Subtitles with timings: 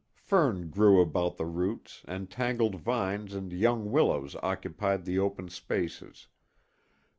[0.15, 6.25] Fern grew about the roots, and tangled vines and young willows occupied the open spaces.